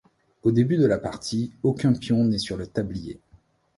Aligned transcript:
Au 0.41 0.51
début 0.51 0.77
de 0.77 0.87
la 0.87 0.97
partie, 0.97 1.51
aucun 1.61 1.93
pion 1.93 2.23
n'est 2.25 2.39
sur 2.39 2.57
le 2.57 2.65
tablier. 2.65 3.19